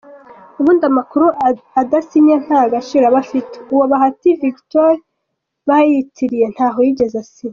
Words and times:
Ubundi 0.59 0.83
amakuru 0.91 1.25
adasinye 1.81 2.35
nta 2.45 2.61
gaciro 2.73 3.03
aba 3.09 3.19
afite 3.25 3.55
,uwo 3.73 3.83
Bahati 3.91 4.29
Vigitori 4.39 4.97
bayitiriye 5.67 6.47
ntaho 6.55 6.79
yigeze 6.87 7.17
asinya. 7.23 7.49